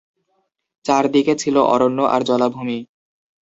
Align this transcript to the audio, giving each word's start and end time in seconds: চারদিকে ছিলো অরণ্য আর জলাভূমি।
চারদিকে 0.85 1.33
ছিলো 1.35 1.61
অরণ্য 1.65 1.99
আর 2.05 2.21
জলাভূমি। 2.23 2.77